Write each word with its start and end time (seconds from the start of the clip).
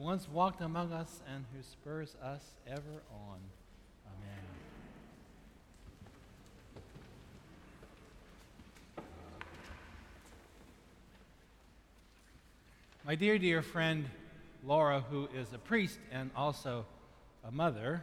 once 0.00 0.26
walked 0.32 0.62
among 0.62 0.94
us 0.94 1.20
and 1.30 1.44
who 1.54 1.62
spurs 1.62 2.16
us 2.22 2.42
ever 2.66 3.02
on. 3.12 3.38
Amen. 4.06 4.38
My 13.04 13.14
dear, 13.14 13.38
dear 13.38 13.60
friend 13.60 14.06
Laura, 14.64 15.04
who 15.10 15.28
is 15.34 15.52
a 15.52 15.58
priest 15.58 15.98
and 16.10 16.30
also 16.34 16.86
a 17.46 17.50
mother, 17.50 18.00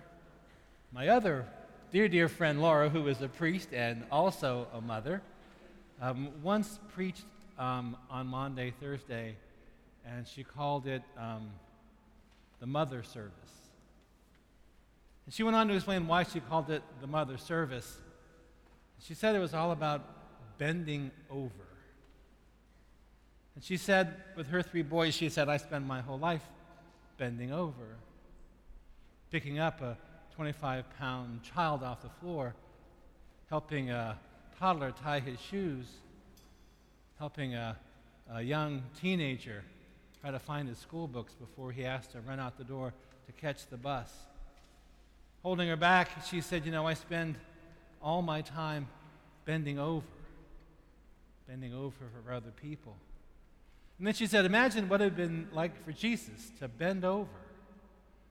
my 0.94 1.08
other 1.08 1.48
dear, 1.92 2.08
dear 2.08 2.30
friend 2.30 2.62
Laura, 2.62 2.90
who 2.90 3.08
is 3.08 3.24
a 3.24 3.28
priest 3.28 3.70
and 3.74 4.04
also 4.12 4.68
a 4.72 4.82
mother, 4.82 5.24
um, 6.00 6.30
once 6.44 6.78
preached 6.94 7.26
um, 7.58 7.98
on 8.12 8.28
Maundy, 8.28 8.72
Thursday, 8.80 9.36
and 10.06 10.28
she 10.28 10.44
called 10.44 10.86
it 10.86 11.02
um, 11.18 11.50
the 12.60 12.66
Mother 12.66 13.04
Service. 13.04 13.34
And 15.26 15.34
she 15.34 15.44
went 15.44 15.56
on 15.56 15.68
to 15.68 15.76
explain 15.76 16.08
why 16.08 16.24
she 16.24 16.40
called 16.40 16.70
it 16.70 16.82
the 17.02 17.08
Mother 17.08 17.38
Service. 17.38 17.98
She 19.02 19.14
said 19.14 19.36
it 19.36 19.40
was 19.40 19.54
all 19.54 19.72
about 19.72 20.58
bending 20.58 21.12
over. 21.30 21.52
And 23.56 23.64
she 23.64 23.78
said, 23.78 24.16
with 24.36 24.48
her 24.48 24.62
three 24.62 24.84
boys, 24.84 25.16
she 25.16 25.30
said, 25.30 25.50
I 25.50 25.58
spend 25.58 25.88
my 25.88 26.02
whole 26.02 26.20
life 26.20 26.44
bending 27.18 27.52
over, 27.52 27.98
picking 29.32 29.60
up 29.60 29.82
a 29.82 29.98
25 30.36 30.86
pound 30.98 31.42
child 31.44 31.84
off 31.84 32.02
the 32.02 32.10
floor, 32.22 32.54
helping 33.50 33.90
a 33.90 34.18
toddler 34.60 34.92
tie 34.92 35.20
his 35.20 35.40
shoes, 35.40 35.88
helping 37.18 37.56
a, 37.56 37.76
a 38.32 38.42
young 38.42 38.84
teenager 39.00 39.64
try 40.22 40.32
to 40.32 40.40
find 40.40 40.68
his 40.68 40.78
school 40.78 41.08
books 41.08 41.34
before 41.34 41.72
he 41.72 41.84
has 41.84 42.08
to 42.08 42.22
run 42.22 42.40
out 42.40 42.58
the 42.58 42.64
door 42.64 42.94
to 43.26 43.32
catch 43.34 43.68
the 43.68 43.78
bus. 43.78 44.12
Holding 45.44 45.68
her 45.68 45.76
back, 45.76 46.10
she 46.28 46.42
said, 46.42 46.66
You 46.66 46.72
know, 46.72 46.88
I 46.88 46.94
spend 46.94 47.36
all 48.02 48.22
my 48.22 48.42
time 48.42 48.88
bending 49.46 49.80
over, 49.80 50.06
bending 51.48 51.74
over 51.74 52.06
for 52.26 52.34
other 52.34 52.52
people. 52.62 52.96
And 53.98 54.06
then 54.06 54.14
she 54.14 54.28
said, 54.28 54.46
Imagine 54.46 54.90
what 54.90 55.02
it 55.02 55.06
would 55.06 55.18
have 55.20 55.30
been 55.30 55.48
like 55.54 55.84
for 55.84 55.92
Jesus 55.92 56.52
to 56.60 56.68
bend 56.68 57.06
over 57.06 57.30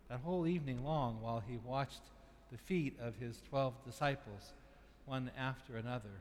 that 0.08 0.20
whole 0.20 0.46
evening 0.46 0.84
long 0.84 1.20
while 1.20 1.42
he 1.46 1.58
watched 1.64 2.02
the 2.52 2.58
feet 2.58 2.96
of 3.00 3.16
his 3.16 3.40
12 3.48 3.74
disciples, 3.84 4.52
one 5.04 5.30
after 5.36 5.76
another, 5.76 6.20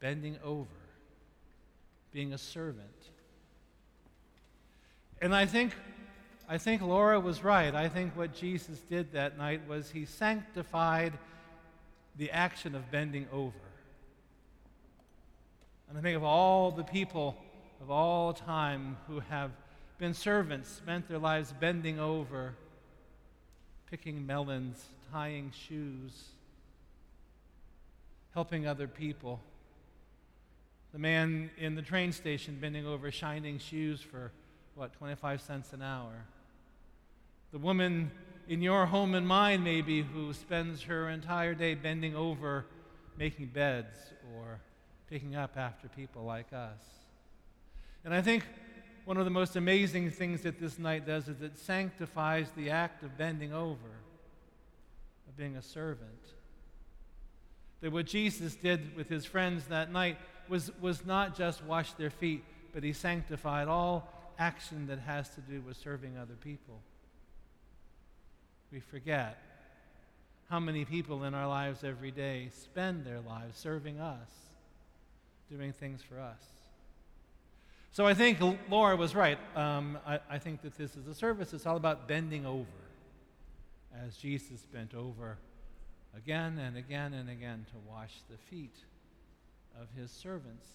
bending 0.00 0.38
over, 0.42 0.66
being 2.12 2.32
a 2.32 2.38
servant. 2.38 3.10
And 5.20 5.34
I 5.34 5.46
think, 5.46 5.72
I 6.48 6.58
think 6.58 6.82
Laura 6.82 7.18
was 7.18 7.42
right. 7.42 7.74
I 7.74 7.88
think 7.88 8.16
what 8.16 8.34
Jesus 8.34 8.80
did 8.80 9.12
that 9.12 9.38
night 9.38 9.66
was 9.68 9.90
he 9.90 10.04
sanctified 10.04 11.12
the 12.16 12.30
action 12.30 12.74
of 12.74 12.90
bending 12.90 13.26
over. 13.32 13.54
And 15.88 15.96
I 15.96 16.00
think 16.00 16.16
of 16.16 16.24
all 16.24 16.70
the 16.70 16.84
people 16.84 17.36
of 17.80 17.90
all 17.90 18.32
time 18.32 18.96
who 19.06 19.20
have 19.20 19.50
been 19.98 20.14
servants, 20.14 20.68
spent 20.68 21.08
their 21.08 21.18
lives 21.18 21.54
bending 21.58 21.98
over, 21.98 22.54
picking 23.90 24.26
melons, 24.26 24.84
tying 25.10 25.52
shoes, 25.68 26.24
helping 28.34 28.66
other 28.66 28.86
people. 28.86 29.40
The 30.92 30.98
man 30.98 31.50
in 31.56 31.74
the 31.74 31.82
train 31.82 32.12
station 32.12 32.58
bending 32.60 32.86
over, 32.86 33.10
shining 33.10 33.58
shoes 33.58 34.00
for, 34.00 34.32
what, 34.76 34.92
25 34.92 35.40
cents 35.40 35.72
an 35.72 35.80
hour. 35.80 36.12
The 37.50 37.58
woman 37.58 38.10
in 38.46 38.60
your 38.60 38.84
home 38.84 39.14
and 39.14 39.26
mine, 39.26 39.64
maybe, 39.64 40.02
who 40.02 40.34
spends 40.34 40.82
her 40.82 41.08
entire 41.08 41.54
day 41.54 41.74
bending 41.74 42.14
over, 42.14 42.66
making 43.18 43.46
beds 43.46 43.96
or 44.34 44.60
picking 45.08 45.34
up 45.34 45.56
after 45.56 45.88
people 45.88 46.24
like 46.24 46.52
us. 46.52 46.78
And 48.04 48.12
I 48.12 48.20
think 48.20 48.44
one 49.06 49.16
of 49.16 49.24
the 49.24 49.30
most 49.30 49.56
amazing 49.56 50.10
things 50.10 50.42
that 50.42 50.60
this 50.60 50.78
night 50.78 51.06
does 51.06 51.26
is 51.26 51.40
it 51.40 51.56
sanctifies 51.56 52.48
the 52.54 52.68
act 52.68 53.02
of 53.02 53.16
bending 53.16 53.54
over, 53.54 53.96
of 55.26 55.36
being 55.38 55.56
a 55.56 55.62
servant. 55.62 56.10
That 57.80 57.92
what 57.92 58.04
Jesus 58.04 58.54
did 58.54 58.94
with 58.94 59.08
his 59.08 59.24
friends 59.24 59.64
that 59.68 59.90
night 59.90 60.18
was, 60.50 60.70
was 60.82 61.06
not 61.06 61.34
just 61.34 61.64
wash 61.64 61.94
their 61.94 62.10
feet, 62.10 62.44
but 62.74 62.82
he 62.82 62.92
sanctified 62.92 63.68
all 63.68 64.12
action 64.38 64.86
that 64.88 64.98
has 65.00 65.28
to 65.30 65.40
do 65.40 65.60
with 65.60 65.76
serving 65.76 66.16
other 66.16 66.34
people. 66.34 66.80
We 68.72 68.80
forget 68.80 69.38
how 70.48 70.60
many 70.60 70.84
people 70.84 71.24
in 71.24 71.34
our 71.34 71.48
lives 71.48 71.82
every 71.82 72.10
day 72.10 72.50
spend 72.52 73.04
their 73.04 73.20
lives 73.20 73.58
serving 73.58 74.00
us, 74.00 74.28
doing 75.50 75.72
things 75.72 76.02
for 76.02 76.20
us. 76.20 76.42
So 77.92 78.06
I 78.06 78.14
think 78.14 78.38
Laura 78.68 78.94
was 78.94 79.14
right. 79.14 79.38
Um, 79.56 79.98
I, 80.06 80.20
I 80.28 80.38
think 80.38 80.62
that 80.62 80.76
this 80.76 80.96
is 80.96 81.06
a 81.06 81.14
service. 81.14 81.54
It's 81.54 81.64
all 81.64 81.76
about 81.76 82.06
bending 82.06 82.44
over, 82.44 82.66
as 84.04 84.16
Jesus 84.16 84.60
bent 84.72 84.94
over 84.94 85.38
again 86.16 86.58
and 86.58 86.76
again 86.76 87.14
and 87.14 87.30
again 87.30 87.66
to 87.70 87.90
wash 87.90 88.12
the 88.30 88.36
feet 88.36 88.74
of 89.80 89.88
his 89.98 90.10
servants. 90.10 90.66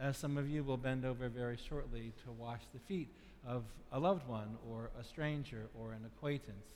As 0.00 0.16
some 0.16 0.36
of 0.36 0.48
you 0.48 0.62
will 0.62 0.76
bend 0.76 1.04
over 1.04 1.28
very 1.28 1.56
shortly 1.68 2.12
to 2.24 2.32
wash 2.32 2.60
the 2.72 2.78
feet 2.80 3.08
of 3.46 3.64
a 3.92 3.98
loved 3.98 4.28
one 4.28 4.56
or 4.68 4.90
a 5.00 5.04
stranger 5.04 5.66
or 5.78 5.92
an 5.92 6.04
acquaintance, 6.06 6.66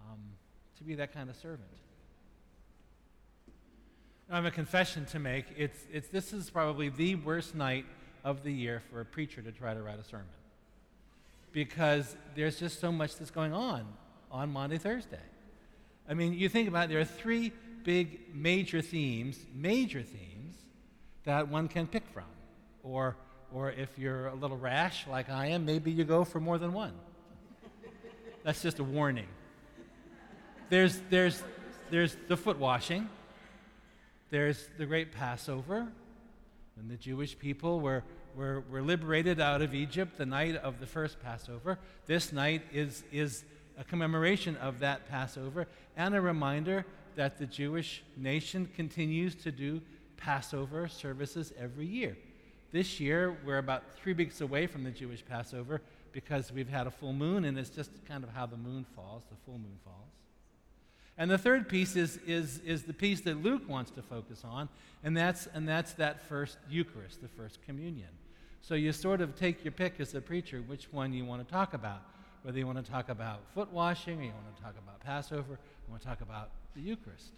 um, 0.00 0.18
to 0.78 0.84
be 0.84 0.94
that 0.96 1.12
kind 1.12 1.30
of 1.30 1.36
servant. 1.36 1.68
I 4.30 4.36
have 4.36 4.44
a 4.46 4.50
confession 4.50 5.04
to 5.06 5.18
make. 5.18 5.44
It's, 5.56 5.78
it's, 5.92 6.08
this 6.08 6.32
is 6.32 6.50
probably 6.50 6.88
the 6.88 7.14
worst 7.16 7.54
night 7.54 7.84
of 8.24 8.42
the 8.42 8.52
year 8.52 8.82
for 8.90 9.00
a 9.00 9.04
preacher 9.04 9.42
to 9.42 9.52
try 9.52 9.74
to 9.74 9.82
write 9.82 10.00
a 10.00 10.04
sermon 10.04 10.26
because 11.52 12.16
there's 12.34 12.58
just 12.58 12.80
so 12.80 12.90
much 12.90 13.16
that's 13.16 13.30
going 13.30 13.52
on 13.52 13.86
on 14.30 14.50
Maundy, 14.50 14.76
Thursday. 14.76 15.16
I 16.08 16.14
mean, 16.14 16.34
you 16.34 16.48
think 16.48 16.68
about 16.68 16.86
it, 16.86 16.88
there 16.88 17.00
are 17.00 17.04
three 17.04 17.52
big 17.84 18.34
major 18.34 18.82
themes, 18.82 19.38
major 19.54 20.02
themes, 20.02 20.33
that 21.24 21.48
one 21.48 21.68
can 21.68 21.86
pick 21.86 22.06
from. 22.08 22.24
Or, 22.82 23.16
or 23.52 23.70
if 23.70 23.98
you're 23.98 24.28
a 24.28 24.34
little 24.34 24.56
rash 24.56 25.06
like 25.06 25.30
I 25.30 25.46
am, 25.48 25.64
maybe 25.64 25.90
you 25.90 26.04
go 26.04 26.24
for 26.24 26.40
more 26.40 26.58
than 26.58 26.72
one. 26.72 26.92
That's 28.42 28.62
just 28.62 28.78
a 28.78 28.84
warning. 28.84 29.28
There's, 30.68 31.00
there's, 31.10 31.42
there's 31.90 32.16
the 32.28 32.36
foot 32.36 32.58
washing 32.58 33.08
there's 34.34 34.68
the 34.78 34.84
great 34.84 35.12
Passover, 35.12 35.86
when 36.76 36.88
the 36.88 36.96
Jewish 36.96 37.38
people 37.38 37.78
were, 37.78 38.02
were, 38.34 38.64
were 38.68 38.82
liberated 38.82 39.40
out 39.40 39.62
of 39.62 39.76
Egypt 39.76 40.18
the 40.18 40.26
night 40.26 40.56
of 40.56 40.80
the 40.80 40.86
first 40.86 41.22
Passover. 41.22 41.78
This 42.06 42.32
night 42.32 42.62
is, 42.72 43.04
is 43.12 43.44
a 43.78 43.84
commemoration 43.84 44.56
of 44.56 44.80
that 44.80 45.08
Passover 45.08 45.68
and 45.96 46.16
a 46.16 46.20
reminder 46.20 46.84
that 47.14 47.38
the 47.38 47.46
Jewish 47.46 48.02
nation 48.16 48.68
continues 48.74 49.36
to 49.36 49.52
do 49.52 49.80
Passover 50.24 50.88
services 50.88 51.52
every 51.58 51.86
year. 51.86 52.16
This 52.72 52.98
year, 52.98 53.36
we're 53.44 53.58
about 53.58 53.94
three 53.94 54.14
weeks 54.14 54.40
away 54.40 54.66
from 54.66 54.82
the 54.82 54.90
Jewish 54.90 55.22
Passover 55.24 55.82
because 56.12 56.50
we've 56.50 56.68
had 56.68 56.86
a 56.86 56.90
full 56.90 57.12
moon, 57.12 57.44
and 57.44 57.58
it's 57.58 57.68
just 57.68 57.90
kind 58.08 58.24
of 58.24 58.30
how 58.30 58.46
the 58.46 58.56
moon 58.56 58.86
falls, 58.96 59.24
the 59.28 59.36
full 59.44 59.58
moon 59.58 59.78
falls. 59.84 60.12
And 61.18 61.30
the 61.30 61.36
third 61.36 61.68
piece 61.68 61.94
is, 61.94 62.18
is, 62.26 62.60
is 62.60 62.84
the 62.84 62.94
piece 62.94 63.20
that 63.20 63.42
Luke 63.42 63.68
wants 63.68 63.90
to 63.92 64.02
focus 64.02 64.42
on, 64.44 64.70
and 65.02 65.14
that's, 65.14 65.46
and 65.52 65.68
that's 65.68 65.92
that 65.94 66.22
first 66.22 66.56
Eucharist, 66.70 67.20
the 67.20 67.28
first 67.28 67.58
communion. 67.66 68.08
So 68.62 68.74
you 68.74 68.92
sort 68.92 69.20
of 69.20 69.36
take 69.36 69.62
your 69.62 69.72
pick 69.72 70.00
as 70.00 70.14
a 70.14 70.22
preacher 70.22 70.64
which 70.66 70.90
one 70.90 71.12
you 71.12 71.26
want 71.26 71.46
to 71.46 71.52
talk 71.52 71.74
about. 71.74 72.00
Whether 72.42 72.58
you 72.58 72.66
want 72.66 72.82
to 72.82 72.90
talk 72.90 73.10
about 73.10 73.40
foot 73.52 73.70
washing, 73.70 74.20
or 74.20 74.22
you 74.22 74.32
want 74.32 74.56
to 74.56 74.62
talk 74.62 74.74
about 74.82 75.00
Passover, 75.00 75.58
you 75.86 75.90
want 75.90 76.00
to 76.00 76.08
talk 76.08 76.22
about 76.22 76.48
the 76.74 76.80
Eucharist. 76.80 77.32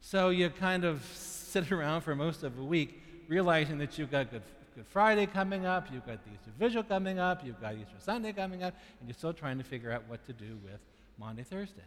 So 0.00 0.30
you 0.30 0.50
kind 0.50 0.84
of 0.84 1.04
sit 1.14 1.70
around 1.72 2.02
for 2.02 2.14
most 2.14 2.42
of 2.42 2.58
a 2.58 2.64
week 2.64 3.02
realizing 3.28 3.78
that 3.78 3.98
you've 3.98 4.10
got 4.10 4.30
Good, 4.30 4.42
Good 4.74 4.86
Friday 4.86 5.26
coming 5.26 5.66
up, 5.66 5.88
you've 5.92 6.06
got 6.06 6.24
the 6.24 6.32
Easter 6.32 6.50
Vigil 6.58 6.82
coming 6.82 7.18
up, 7.18 7.44
you've 7.44 7.60
got 7.60 7.74
Easter 7.74 7.96
Sunday 7.98 8.32
coming 8.32 8.62
up, 8.62 8.74
and 9.00 9.08
you're 9.08 9.14
still 9.14 9.34
trying 9.34 9.58
to 9.58 9.64
figure 9.64 9.92
out 9.92 10.04
what 10.08 10.24
to 10.26 10.32
do 10.32 10.58
with 10.64 10.80
Maundy, 11.18 11.42
Thursday. 11.42 11.82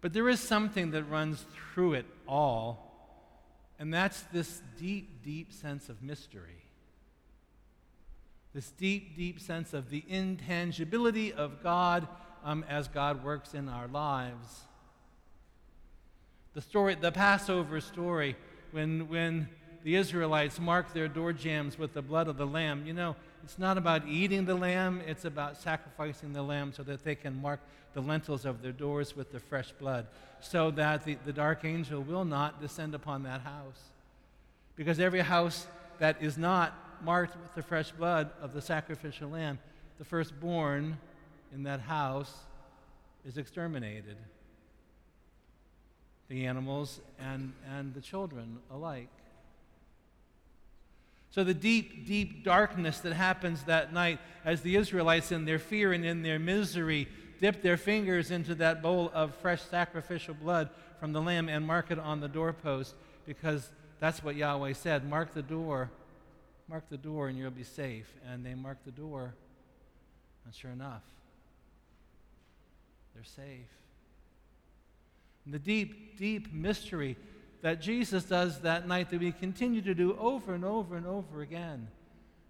But 0.00 0.12
there 0.12 0.28
is 0.28 0.40
something 0.40 0.90
that 0.90 1.04
runs 1.04 1.44
through 1.72 1.94
it 1.94 2.06
all, 2.28 2.90
and 3.78 3.94
that's 3.94 4.20
this 4.32 4.60
deep, 4.78 5.22
deep 5.22 5.52
sense 5.52 5.88
of 5.88 6.02
mystery. 6.02 6.64
This 8.54 8.70
deep, 8.70 9.16
deep 9.16 9.40
sense 9.40 9.72
of 9.72 9.90
the 9.90 10.04
intangibility 10.08 11.32
of 11.32 11.62
God 11.62 12.06
um, 12.44 12.64
as 12.68 12.86
God 12.86 13.24
works 13.24 13.54
in 13.54 13.68
our 13.68 13.88
lives. 13.88 14.60
The 16.54 16.60
story, 16.60 16.94
the 16.94 17.10
Passover 17.10 17.80
story, 17.80 18.36
when, 18.70 19.08
when 19.08 19.48
the 19.82 19.96
Israelites 19.96 20.60
marked 20.60 20.94
their 20.94 21.08
door 21.08 21.32
jambs 21.32 21.76
with 21.76 21.94
the 21.94 22.02
blood 22.02 22.28
of 22.28 22.36
the 22.36 22.46
lamb, 22.46 22.86
you 22.86 22.92
know, 22.92 23.16
it's 23.42 23.58
not 23.58 23.76
about 23.76 24.06
eating 24.06 24.44
the 24.44 24.54
lamb, 24.54 25.02
it's 25.04 25.24
about 25.24 25.56
sacrificing 25.56 26.32
the 26.32 26.42
lamb 26.42 26.72
so 26.72 26.84
that 26.84 27.02
they 27.02 27.16
can 27.16 27.42
mark 27.42 27.60
the 27.92 28.00
lintels 28.00 28.44
of 28.44 28.62
their 28.62 28.72
doors 28.72 29.16
with 29.16 29.32
the 29.32 29.40
fresh 29.40 29.72
blood, 29.72 30.06
so 30.40 30.70
that 30.70 31.04
the, 31.04 31.16
the 31.26 31.32
dark 31.32 31.64
angel 31.64 32.00
will 32.02 32.24
not 32.24 32.60
descend 32.60 32.94
upon 32.94 33.24
that 33.24 33.40
house. 33.40 33.90
Because 34.76 35.00
every 35.00 35.20
house 35.20 35.66
that 35.98 36.22
is 36.22 36.38
not 36.38 36.72
marked 37.02 37.36
with 37.36 37.54
the 37.54 37.62
fresh 37.62 37.90
blood 37.90 38.30
of 38.40 38.52
the 38.52 38.62
sacrificial 38.62 39.30
lamb, 39.30 39.58
the 39.98 40.04
firstborn 40.04 40.98
in 41.52 41.64
that 41.64 41.80
house 41.80 42.32
is 43.24 43.38
exterminated. 43.38 44.16
The 46.28 46.46
animals 46.46 47.00
and, 47.18 47.52
and 47.76 47.94
the 47.94 48.00
children 48.00 48.58
alike. 48.70 49.08
So, 51.30 51.42
the 51.42 51.52
deep, 51.52 52.06
deep 52.06 52.44
darkness 52.44 53.00
that 53.00 53.12
happens 53.12 53.64
that 53.64 53.92
night 53.92 54.20
as 54.44 54.60
the 54.60 54.76
Israelites, 54.76 55.32
in 55.32 55.44
their 55.44 55.58
fear 55.58 55.92
and 55.92 56.04
in 56.04 56.22
their 56.22 56.38
misery, 56.38 57.08
dip 57.40 57.60
their 57.60 57.76
fingers 57.76 58.30
into 58.30 58.54
that 58.54 58.82
bowl 58.82 59.10
of 59.12 59.34
fresh 59.36 59.60
sacrificial 59.62 60.34
blood 60.34 60.70
from 61.00 61.12
the 61.12 61.20
lamb 61.20 61.48
and 61.48 61.66
mark 61.66 61.90
it 61.90 61.98
on 61.98 62.20
the 62.20 62.28
doorpost 62.28 62.94
because 63.26 63.68
that's 63.98 64.22
what 64.22 64.36
Yahweh 64.36 64.74
said 64.74 65.08
mark 65.08 65.34
the 65.34 65.42
door, 65.42 65.90
mark 66.68 66.84
the 66.88 66.96
door, 66.96 67.28
and 67.28 67.36
you'll 67.36 67.50
be 67.50 67.64
safe. 67.64 68.12
And 68.30 68.46
they 68.46 68.54
mark 68.54 68.78
the 68.84 68.90
door, 68.90 69.34
and 70.44 70.54
sure 70.54 70.70
enough, 70.70 71.02
they're 73.14 73.24
safe. 73.24 73.68
And 75.44 75.54
the 75.54 75.58
deep, 75.58 76.18
deep 76.18 76.52
mystery 76.52 77.16
that 77.62 77.80
Jesus 77.80 78.24
does 78.24 78.60
that 78.60 78.86
night 78.86 79.10
that 79.10 79.20
we 79.20 79.32
continue 79.32 79.80
to 79.82 79.94
do 79.94 80.16
over 80.18 80.54
and 80.54 80.64
over 80.64 80.96
and 80.96 81.06
over 81.06 81.40
again. 81.40 81.88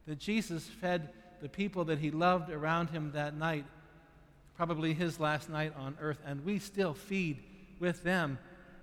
That 0.06 0.18
Jesus 0.18 0.66
fed 0.66 1.10
the 1.40 1.48
people 1.48 1.84
that 1.84 1.98
he 1.98 2.10
loved 2.10 2.50
around 2.50 2.90
him 2.90 3.12
that 3.12 3.36
night, 3.36 3.64
probably 4.56 4.92
his 4.92 5.20
last 5.20 5.48
night 5.48 5.72
on 5.76 5.96
earth, 6.00 6.18
and 6.26 6.44
we 6.44 6.58
still 6.58 6.94
feed 6.94 7.42
with 7.78 8.02
them 8.02 8.38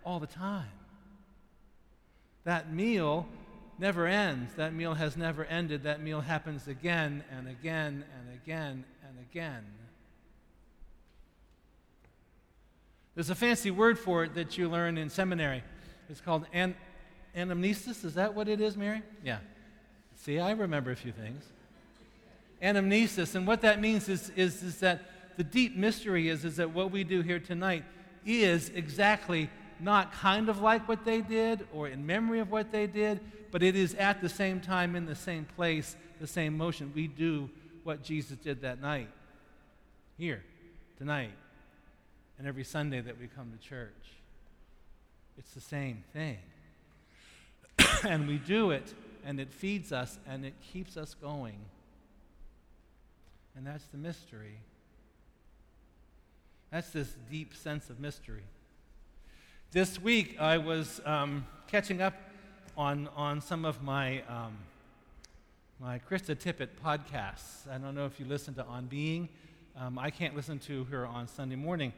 all 0.05 0.19
the 0.19 0.27
time. 0.27 0.71
That 2.43 2.73
meal 2.73 3.27
never 3.77 4.07
ends. 4.07 4.53
That 4.55 4.73
meal 4.73 4.93
has 4.93 5.17
never 5.17 5.43
ended. 5.45 5.83
That 5.83 6.01
meal 6.01 6.21
happens 6.21 6.67
again 6.67 7.23
and 7.31 7.47
again 7.47 8.05
and 8.19 8.33
again 8.33 8.85
and 9.07 9.19
again. 9.29 9.65
There's 13.15 13.29
a 13.29 13.35
fancy 13.35 13.71
word 13.71 13.99
for 13.99 14.23
it 14.23 14.35
that 14.35 14.57
you 14.57 14.69
learn 14.69 14.97
in 14.97 15.09
seminary. 15.09 15.63
It's 16.09 16.21
called 16.21 16.45
an- 16.53 16.75
anamnesis. 17.35 18.05
Is 18.05 18.13
that 18.15 18.33
what 18.33 18.47
it 18.47 18.61
is, 18.61 18.77
Mary? 18.77 19.01
Yeah. 19.23 19.39
See, 20.15 20.39
I 20.39 20.51
remember 20.51 20.91
a 20.91 20.95
few 20.95 21.11
things. 21.11 21.43
Anamnesis. 22.61 23.35
And 23.35 23.47
what 23.47 23.61
that 23.61 23.81
means 23.81 24.07
is, 24.07 24.29
is, 24.35 24.61
is 24.63 24.79
that 24.79 25.01
the 25.37 25.43
deep 25.43 25.75
mystery 25.75 26.29
is, 26.29 26.45
is 26.45 26.57
that 26.57 26.71
what 26.71 26.91
we 26.91 27.03
do 27.03 27.21
here 27.21 27.39
tonight 27.39 27.83
is 28.25 28.69
exactly 28.69 29.49
not 29.79 30.13
kind 30.13 30.47
of 30.47 30.61
like 30.61 30.87
what 30.87 31.03
they 31.03 31.21
did 31.21 31.67
or 31.73 31.87
in 31.87 32.05
memory 32.05 32.39
of 32.39 32.51
what 32.51 32.71
they 32.71 32.87
did, 32.87 33.19
but 33.51 33.63
it 33.63 33.75
is 33.75 33.95
at 33.95 34.21
the 34.21 34.29
same 34.29 34.59
time 34.59 34.95
in 34.95 35.05
the 35.05 35.15
same 35.15 35.45
place, 35.55 35.95
the 36.19 36.27
same 36.27 36.55
motion. 36.55 36.91
We 36.93 37.07
do 37.07 37.49
what 37.83 38.03
Jesus 38.03 38.37
did 38.37 38.61
that 38.61 38.79
night, 38.79 39.09
here, 40.17 40.43
tonight, 40.97 41.31
and 42.41 42.47
every 42.47 42.63
Sunday 42.63 42.99
that 42.99 43.19
we 43.19 43.27
come 43.27 43.51
to 43.51 43.69
church. 43.69 44.15
It's 45.37 45.51
the 45.51 45.61
same 45.61 46.03
thing. 46.11 46.39
and 48.03 48.27
we 48.27 48.39
do 48.39 48.71
it, 48.71 48.95
and 49.23 49.39
it 49.39 49.53
feeds 49.53 49.91
us, 49.91 50.17
and 50.27 50.43
it 50.43 50.55
keeps 50.73 50.97
us 50.97 51.13
going. 51.13 51.59
And 53.55 53.67
that's 53.67 53.85
the 53.91 53.99
mystery. 53.99 54.57
That's 56.71 56.89
this 56.89 57.13
deep 57.29 57.53
sense 57.53 57.91
of 57.91 57.99
mystery. 57.99 58.41
This 59.69 60.01
week, 60.01 60.41
I 60.41 60.57
was 60.57 60.99
um, 61.05 61.45
catching 61.67 62.01
up 62.01 62.15
on, 62.75 63.07
on 63.15 63.39
some 63.41 63.65
of 63.65 63.83
my, 63.83 64.23
um, 64.23 64.57
my 65.79 65.99
Krista 66.09 66.35
Tippett 66.35 66.69
podcasts. 66.83 67.71
I 67.71 67.77
don't 67.77 67.93
know 67.93 68.07
if 68.07 68.19
you 68.19 68.25
listen 68.25 68.55
to 68.55 68.65
On 68.65 68.87
Being. 68.87 69.29
Um, 69.77 69.99
I 69.99 70.09
can't 70.09 70.35
listen 70.35 70.57
to 70.61 70.85
her 70.85 71.05
on 71.05 71.27
Sunday 71.27 71.55
morning, 71.55 71.93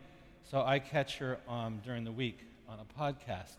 so 0.50 0.62
I 0.62 0.80
catch 0.80 1.18
her 1.18 1.38
um, 1.48 1.82
during 1.84 2.04
the 2.04 2.12
week 2.12 2.40
on 2.68 2.80
a 2.80 3.02
podcast, 3.02 3.56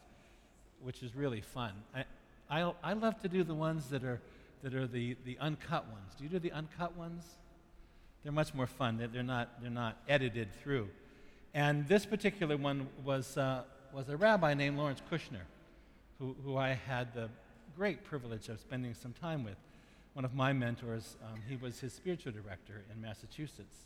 which 0.83 1.03
is 1.03 1.15
really 1.15 1.41
fun. 1.41 1.73
I, 1.95 2.05
I, 2.51 2.73
I 2.83 2.93
love 2.93 3.21
to 3.23 3.29
do 3.29 3.43
the 3.43 3.55
ones 3.55 3.89
that 3.89 4.05
are, 4.05 4.21
that 4.63 4.75
are 4.75 4.87
the, 4.87 5.17
the 5.25 5.39
uncut 5.39 5.87
ones. 5.89 6.15
Do 6.17 6.25
you 6.25 6.31
do 6.31 6.39
the 6.39 6.53
uncut 6.53 6.97
ones? 6.97 7.25
They're 8.23 8.33
much 8.33 8.55
more 8.55 8.67
fun. 8.67 8.97
They're, 8.99 9.09
they're, 9.09 9.23
not, 9.23 9.61
they're 9.61 9.71
not 9.71 9.99
edited 10.09 10.49
through. 10.63 10.89
And 11.53 11.87
this 11.89 12.05
particular 12.07 12.57
one 12.57 12.89
was, 13.05 13.37
uh, 13.37 13.63
was 13.93 14.09
a 14.09 14.17
rabbi 14.17 14.55
named 14.55 14.77
Lawrence 14.77 15.03
Kushner, 15.11 15.45
who, 16.19 16.35
who 16.45 16.57
I 16.57 16.71
had 16.71 17.15
the 17.15 17.29
great 17.77 18.05
privilege 18.05 18.49
of 18.49 18.61
spending 18.61 18.95
some 18.95 19.13
time 19.13 19.45
with. 19.45 19.57
One 20.15 20.25
of 20.25 20.35
my 20.35 20.53
mentors, 20.53 21.17
um, 21.25 21.41
he 21.49 21.57
was 21.57 21.81
his 21.81 21.93
spiritual 21.93 22.33
director 22.33 22.83
in 22.93 23.01
Massachusetts 23.01 23.77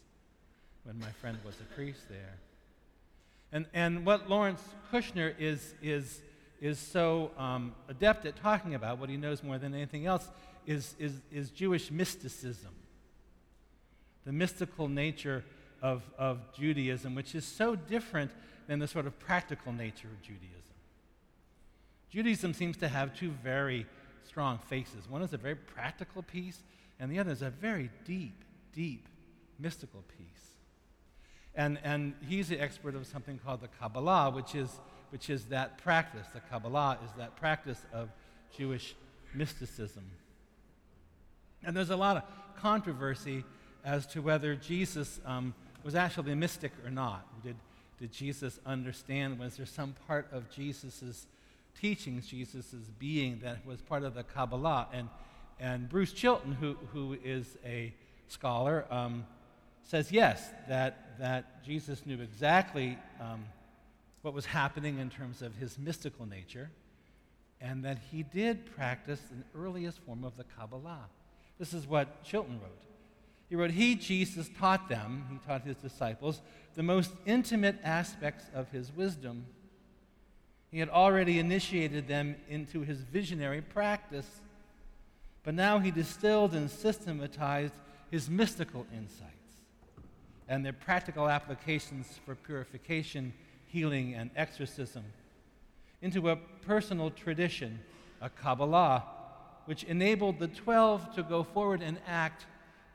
when 0.85 0.99
my 0.99 1.11
friend 1.21 1.39
was 1.45 1.55
a 1.61 1.75
priest 1.75 2.01
there. 2.09 2.37
And, 3.53 3.67
and 3.73 4.05
what 4.05 4.29
Lawrence 4.29 4.63
Kushner 4.93 5.35
is, 5.39 5.75
is, 5.83 6.21
is 6.61 6.79
so 6.79 7.31
um, 7.39 7.75
adept 7.89 8.27
at 8.27 8.37
talking 8.37 8.75
about, 8.75 8.99
what 8.99 9.09
he 9.09 9.17
knows 9.17 9.43
more 9.43 9.59
than 9.59 9.75
anything 9.75 10.07
else, 10.07 10.29
is, 10.67 10.95
is, 10.99 11.15
is 11.33 11.51
Jewish 11.51 11.91
mysticism. 11.91 12.75
The 14.27 14.33
mystical 14.33 14.89
nature 14.89 15.45
of, 15.81 16.03
of 16.19 16.41
Judaism, 16.53 17.15
which 17.15 17.35
is 17.35 17.47
so 17.47 17.75
different 17.75 18.31
than 18.67 18.79
the 18.79 18.89
sort 18.89 19.07
of 19.07 19.19
practical 19.19 19.73
nature 19.73 20.09
of 20.09 20.21
Judaism. 20.21 20.53
Judaism 22.11 22.53
seems 22.53 22.77
to 22.79 22.89
have 22.89 23.15
two 23.15 23.31
very 23.43 23.87
strong 24.27 24.59
faces. 24.69 25.09
One 25.09 25.23
is 25.23 25.33
a 25.33 25.39
very 25.39 25.55
practical 25.55 26.23
piece, 26.23 26.63
and 27.01 27.11
the 27.11 27.19
other 27.19 27.31
is 27.31 27.43
a 27.43 27.51
very 27.51 27.91
deep, 28.05 28.45
deep 28.75 29.07
mystical 29.59 30.05
piece. 30.19 30.48
And, 31.59 31.77
and 31.83 32.15
he's 32.29 32.49
the 32.49 32.61
expert 32.61 32.95
of 32.95 33.05
something 33.05 33.41
called 33.45 33.61
the 33.63 33.69
Kabbalah, 33.81 34.31
which 34.31 34.55
is, 34.55 34.71
which 35.11 35.29
is 35.29 35.47
that 35.47 35.77
practice. 35.79 36.29
The 36.33 36.39
Kabbalah 36.39 36.99
is 37.05 37.11
that 37.19 37.35
practice 37.35 37.85
of 37.93 38.11
Jewish 38.57 38.95
mysticism. 39.35 40.05
And 41.65 41.77
there's 41.77 41.91
a 41.91 41.97
lot 41.97 42.17
of 42.17 42.23
controversy 42.57 43.45
as 43.85 44.07
to 44.07 44.23
whether 44.23 44.55
Jesus 44.55 45.21
um, 45.27 45.53
was 45.83 45.97
actually 45.97 46.31
a 46.31 46.37
mystic 46.37 46.71
or 46.85 46.93
not. 46.93 47.27
Did, 47.43 47.57
did 47.99 48.13
Jesus 48.13 48.61
understand? 48.65 49.41
Was 49.41 49.57
there 49.57 49.67
some 49.67 49.97
part 50.07 50.29
of 50.31 50.49
Jesus' 50.51 51.27
teachings, 51.81 52.29
Jesus' 52.29 52.73
being, 53.01 53.41
that 53.43 53.67
was 53.67 53.81
part 53.81 54.05
of 54.05 54.15
the 54.15 54.23
Kabbalah? 54.23 54.87
And, 54.93 55.09
and 55.59 55.89
Bruce 55.89 56.13
Chilton, 56.13 56.53
who, 56.53 56.77
who 56.93 57.19
is 57.25 57.57
a 57.67 57.93
scholar, 58.29 58.85
um, 58.93 59.27
says 59.89 60.13
yes, 60.13 60.51
that, 60.69 61.19
that 61.19 61.65
Jesus 61.65 62.05
knew 62.05 62.21
exactly 62.21 62.99
um, 63.21 63.47
what 64.21 64.35
was 64.35 64.45
happening 64.45 64.99
in 64.99 65.09
terms 65.09 65.41
of 65.41 65.55
his 65.57 65.79
mystical 65.79 66.27
nature, 66.27 66.71
and 67.59 67.83
that 67.87 67.97
he 68.11 68.23
did 68.23 68.67
practice 68.77 69.21
an 69.31 69.43
earliest 69.59 69.99
form 70.01 70.25
of 70.25 70.37
the 70.37 70.45
Kabbalah. 70.45 71.07
This 71.59 71.73
is 71.73 71.87
what 71.87 72.23
Chilton 72.23 72.61
wrote. 72.61 72.83
He 73.49 73.57
wrote, 73.57 73.71
He, 73.71 73.95
Jesus, 73.95 74.51
taught 74.59 74.91
them, 74.91 75.25
he 75.33 75.39
taught 75.49 75.63
his 75.63 75.77
disciples, 75.77 76.43
the 76.75 76.83
most 76.83 77.11
intimate 77.25 77.77
aspects 77.83 78.45
of 78.55 78.71
his 78.71 78.95
wisdom. 78.95 79.47
He 80.71 80.81
had 80.81 80.91
already 80.91 81.39
initiated 81.39 82.07
them 82.07 82.37
into 82.51 82.83
his 82.83 82.99
visionary 82.99 83.63
practice, 83.63 84.29
but 85.45 85.55
now 85.55 85.79
he 85.79 85.91
distilled 85.91 86.53
and 86.53 86.71
systematized 86.71 87.73
his 88.11 88.29
mystical 88.29 88.87
insight 88.95 89.29
and 90.49 90.65
their 90.65 90.73
practical 90.73 91.29
applications 91.29 92.19
for 92.25 92.35
purification, 92.35 93.33
healing, 93.67 94.15
and 94.15 94.31
exorcism 94.35 95.05
into 96.01 96.31
a 96.31 96.37
personal 96.37 97.11
tradition, 97.11 97.81
a 98.21 98.31
Kabbalah, 98.31 99.05
which 99.67 99.85
enabled 99.85 100.39
the 100.39 100.49
12 100.49 101.15
to 101.17 101.23
go 101.23 101.43
forward 101.43 101.83
and 101.83 101.99
act 102.07 102.47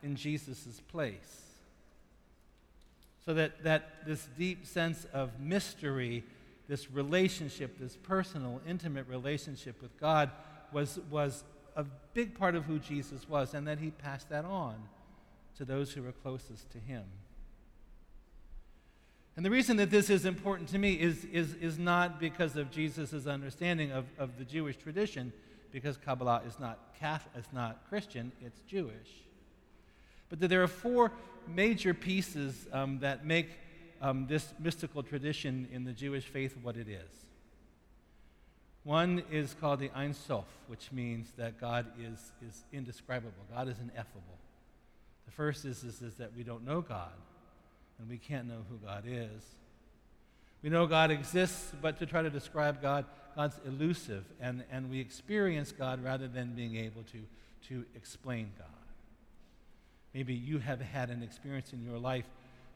in 0.02 0.16
Jesus' 0.16 0.80
place. 0.88 1.42
So 3.24 3.34
that, 3.34 3.62
that 3.62 4.06
this 4.06 4.28
deep 4.36 4.66
sense 4.66 5.06
of 5.12 5.38
mystery, 5.40 6.24
this 6.68 6.90
relationship, 6.90 7.78
this 7.78 7.96
personal, 7.96 8.60
intimate 8.68 9.06
relationship 9.08 9.80
with 9.80 9.98
God 9.98 10.30
was, 10.72 10.98
was 11.10 11.44
a 11.76 11.84
big 12.12 12.36
part 12.36 12.54
of 12.54 12.64
who 12.64 12.78
Jesus 12.78 13.28
was, 13.28 13.54
and 13.54 13.66
that 13.68 13.78
he 13.78 13.90
passed 13.90 14.28
that 14.30 14.44
on 14.44 14.76
to 15.56 15.64
those 15.64 15.92
who 15.92 16.02
were 16.02 16.12
closest 16.12 16.70
to 16.72 16.78
him. 16.78 17.04
And 19.36 19.44
the 19.44 19.50
reason 19.50 19.76
that 19.78 19.90
this 19.90 20.10
is 20.10 20.24
important 20.24 20.68
to 20.70 20.78
me 20.78 20.92
is, 20.92 21.24
is, 21.26 21.54
is 21.54 21.78
not 21.78 22.20
because 22.20 22.56
of 22.56 22.70
Jesus' 22.70 23.26
understanding 23.26 23.90
of, 23.90 24.06
of 24.18 24.38
the 24.38 24.44
Jewish 24.44 24.76
tradition, 24.76 25.32
because 25.72 25.96
Kabbalah 25.96 26.42
is 26.46 26.60
not, 26.60 26.78
Catholic, 26.98 27.32
it's 27.36 27.52
not 27.52 27.80
Christian, 27.88 28.30
it's 28.40 28.60
Jewish. 28.60 29.10
But 30.28 30.38
that 30.40 30.48
there 30.48 30.62
are 30.62 30.68
four 30.68 31.10
major 31.48 31.94
pieces 31.94 32.68
um, 32.72 33.00
that 33.00 33.26
make 33.26 33.50
um, 34.00 34.26
this 34.28 34.54
mystical 34.60 35.02
tradition 35.02 35.68
in 35.72 35.84
the 35.84 35.92
Jewish 35.92 36.24
faith 36.24 36.56
what 36.62 36.76
it 36.76 36.88
is. 36.88 37.24
One 38.84 39.24
is 39.32 39.54
called 39.58 39.80
the 39.80 39.90
Ein 39.94 40.12
Sof, 40.14 40.44
which 40.68 40.92
means 40.92 41.32
that 41.38 41.58
God 41.58 41.86
is, 41.98 42.32
is 42.46 42.64
indescribable. 42.72 43.32
God 43.52 43.66
is 43.66 43.78
ineffable. 43.80 44.38
The 45.24 45.32
first 45.32 45.64
is, 45.64 45.82
is, 45.82 46.02
is 46.02 46.14
that 46.16 46.36
we 46.36 46.42
don't 46.42 46.64
know 46.64 46.82
God, 46.82 47.12
and 47.98 48.08
we 48.08 48.18
can't 48.18 48.46
know 48.46 48.64
who 48.68 48.76
God 48.76 49.04
is. 49.06 49.42
We 50.62 50.70
know 50.70 50.86
God 50.86 51.10
exists, 51.10 51.72
but 51.82 51.98
to 51.98 52.06
try 52.06 52.22
to 52.22 52.30
describe 52.30 52.80
God, 52.80 53.04
God's 53.36 53.60
elusive, 53.66 54.24
and, 54.40 54.64
and 54.72 54.90
we 54.90 54.98
experience 54.98 55.72
God 55.72 56.02
rather 56.02 56.26
than 56.26 56.54
being 56.54 56.76
able 56.76 57.02
to, 57.12 57.18
to 57.68 57.84
explain 57.94 58.50
God. 58.58 58.68
Maybe 60.14 60.32
you 60.32 60.58
have 60.58 60.80
had 60.80 61.10
an 61.10 61.22
experience 61.22 61.72
in 61.72 61.82
your 61.82 61.98
life, 61.98 62.24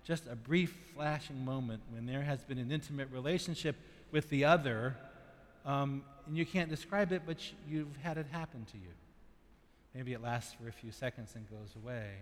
just 0.05 0.27
a 0.27 0.37
brief 0.37 0.77
flashing 0.95 1.45
moment 1.45 1.83
when 1.91 2.05
there 2.05 2.23
has 2.23 2.45
been 2.45 2.59
an 2.59 2.71
intimate 2.71 3.09
relationship 3.11 3.77
with 4.11 4.29
the 4.29 4.45
other, 4.45 4.97
um, 5.65 6.03
and 6.27 6.37
you 6.37 6.45
can't 6.45 6.69
describe 6.69 7.13
it, 7.13 7.23
but 7.25 7.39
you've 7.67 7.97
had 8.03 8.19
it 8.19 8.27
happen 8.31 8.67
to 8.73 8.77
you. 8.77 8.93
Maybe 9.95 10.13
it 10.13 10.23
lasts 10.23 10.55
for 10.61 10.69
a 10.69 10.73
few 10.73 10.93
seconds 10.93 11.33
and 11.35 11.49
goes 11.49 11.75
away. 11.83 12.17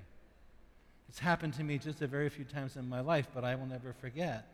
It's 1.08 1.18
happened 1.18 1.54
to 1.54 1.64
me 1.64 1.78
just 1.78 2.02
a 2.02 2.06
very 2.06 2.28
few 2.28 2.44
times 2.44 2.76
in 2.76 2.88
my 2.88 3.00
life, 3.00 3.28
but 3.34 3.44
I 3.44 3.54
will 3.54 3.66
never 3.66 3.92
forget 3.92 4.46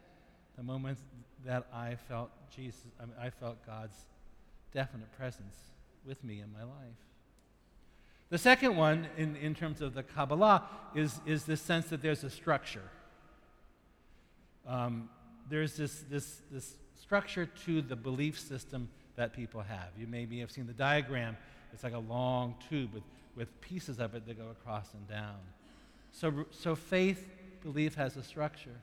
the 0.57 0.63
moment 0.63 0.99
that 1.45 1.67
I 1.73 1.97
felt 2.09 2.31
Jesus, 2.55 2.81
I, 3.01 3.07
mean, 3.07 3.15
I 3.21 3.31
felt 3.31 3.65
God's 3.67 3.97
definite 4.73 5.11
presence 5.17 5.57
with 6.07 6.23
me 6.23 6.41
in 6.41 6.53
my 6.53 6.63
life. 6.63 6.97
The 8.31 8.39
second 8.39 8.77
one, 8.77 9.07
in, 9.17 9.37
in 9.37 9.55
terms 9.55 9.81
of 9.81 9.95
the 9.95 10.03
Kabbalah, 10.03 10.63
is, 10.95 11.21
is 11.27 11.45
this 11.45 11.61
sense 11.61 11.87
that 11.87 12.01
there's 12.01 12.25
a 12.25 12.31
structure. 12.31 12.89
Um, 14.67 15.11
there's 15.51 15.77
this, 15.77 16.05
this, 16.09 16.41
this 16.51 16.75
structure 17.01 17.47
to 17.67 17.83
the 17.83 17.97
belief 17.97 18.39
system 18.39 18.89
that 19.17 19.35
people 19.35 19.61
have. 19.61 19.89
You 19.99 20.07
maybe 20.07 20.41
have 20.41 20.51
seen 20.51 20.67
the 20.67 20.73
diagram. 20.73 21.37
It's 21.73 21.85
like 21.85 21.93
a 21.95 21.99
long 21.99 22.55
tube 22.71 22.95
with, 22.95 23.03
with 23.37 23.61
pieces 23.61 23.99
of 23.99 24.15
it 24.15 24.27
that 24.27 24.39
go 24.39 24.49
across 24.51 24.95
and 24.95 25.07
down. 25.09 25.37
So, 26.13 26.47
so 26.51 26.75
faith, 26.75 27.29
belief 27.63 27.95
has 27.95 28.17
a 28.17 28.23
structure. 28.23 28.77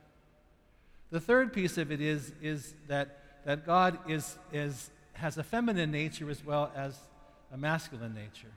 The 1.11 1.19
third 1.19 1.53
piece 1.53 1.77
of 1.77 1.91
it 1.91 2.01
is, 2.01 2.33
is 2.41 2.73
that, 2.87 3.43
that 3.45 3.65
God 3.65 3.97
is, 4.07 4.37
is, 4.51 4.89
has 5.13 5.37
a 5.37 5.43
feminine 5.43 5.91
nature 5.91 6.29
as 6.29 6.43
well 6.43 6.71
as 6.75 6.97
a 7.51 7.57
masculine 7.57 8.13
nature. 8.13 8.51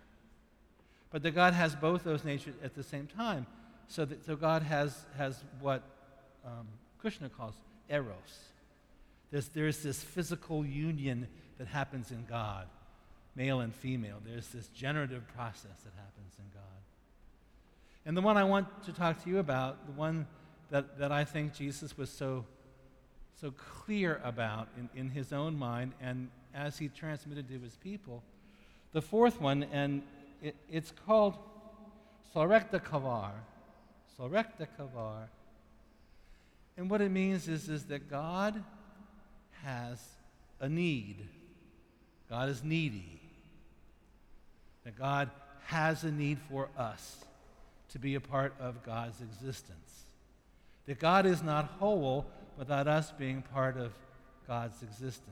But 1.11 1.23
that 1.23 1.33
God 1.33 1.55
has 1.55 1.75
both 1.75 2.05
those 2.05 2.25
natures 2.25 2.55
at 2.63 2.75
the 2.75 2.83
same 2.83 3.07
time. 3.07 3.47
So, 3.89 4.05
that, 4.05 4.25
so 4.25 4.37
God 4.37 4.63
has, 4.63 5.05
has 5.17 5.43
what 5.61 5.83
um, 6.45 6.67
Kushner 7.03 7.31
calls 7.31 7.55
eros. 7.89 8.17
There's, 9.31 9.49
there's 9.49 9.83
this 9.83 10.03
physical 10.03 10.65
union 10.65 11.27
that 11.59 11.69
happens 11.69 12.11
in 12.11 12.25
God, 12.29 12.67
male 13.35 13.61
and 13.61 13.75
female. 13.75 14.19
There's 14.25 14.49
this 14.49 14.69
generative 14.69 15.27
process 15.35 15.81
that 15.85 15.93
happens 15.97 16.35
in 16.39 16.45
God. 16.53 16.82
And 18.05 18.17
the 18.17 18.21
one 18.21 18.37
I 18.37 18.45
want 18.45 18.85
to 18.85 18.93
talk 18.93 19.23
to 19.25 19.31
you 19.31 19.39
about, 19.39 19.87
the 19.87 19.93
one 19.93 20.27
that, 20.71 20.99
that 20.99 21.13
I 21.13 21.25
think 21.25 21.55
Jesus 21.55 21.97
was 21.97 22.11
so, 22.11 22.45
so 23.41 23.53
clear 23.53 24.21
about 24.25 24.69
in, 24.77 24.89
in 24.99 25.11
his 25.11 25.33
own 25.33 25.57
mind 25.57 25.93
and 26.01 26.29
as 26.55 26.79
he 26.79 26.89
transmitted 26.89 27.49
to 27.49 27.59
his 27.61 27.77
people. 27.77 28.23
The 28.93 29.03
fourth 29.03 29.41
one, 29.41 29.65
and 29.73 30.03
it, 30.43 30.57
it's 30.71 30.93
called 31.07 31.39
Sorekta 32.35 32.81
Kavar. 32.81 33.31
Sorekta 34.19 34.67
Kavar. 34.79 35.29
And 36.77 36.91
what 36.91 37.01
it 37.01 37.11
means 37.11 37.49
is, 37.49 37.69
is 37.69 37.85
that 37.85 38.11
God 38.11 38.63
has 39.63 39.99
a 40.61 40.69
need. 40.69 41.17
God 42.29 42.49
is 42.49 42.65
needy. 42.65 43.21
That 44.85 44.99
God 44.99 45.31
has 45.67 46.03
a 46.03 46.11
need 46.11 46.39
for 46.51 46.69
us 46.77 47.25
to 47.93 47.99
be 47.99 48.15
a 48.15 48.21
part 48.21 48.55
of 48.59 48.83
God's 48.83 49.21
existence. 49.21 50.05
That 50.87 50.99
God 50.99 51.27
is 51.27 51.43
not 51.43 51.67
whole 51.79 52.27
without 52.59 52.89
us 52.89 53.13
being 53.13 53.43
part 53.43 53.77
of 53.77 53.93
God's 54.49 54.83
existence. 54.83 55.29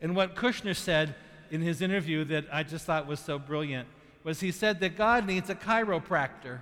And 0.00 0.14
what 0.14 0.36
Kushner 0.36 0.76
said 0.76 1.14
in 1.50 1.60
his 1.60 1.82
interview 1.82 2.24
that 2.24 2.44
I 2.52 2.62
just 2.62 2.84
thought 2.84 3.06
was 3.06 3.18
so 3.18 3.38
brilliant 3.38 3.88
was 4.24 4.40
he 4.40 4.52
said 4.52 4.80
that 4.80 4.96
God 4.96 5.26
needs 5.26 5.48
a 5.48 5.54
chiropractor. 5.54 6.58